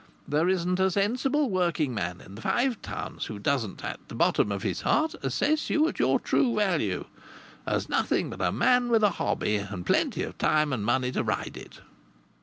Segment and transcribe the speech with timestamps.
[0.27, 4.51] There isn't a sensible working man in the Five Towns who doesn't, at the bottom
[4.51, 7.05] of his heart, assess you at your true value
[7.67, 11.21] as nothing but a man with a hobby, and plenty of time and money to
[11.21, 11.81] ride it."